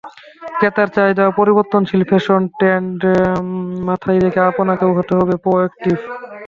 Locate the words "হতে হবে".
4.97-5.35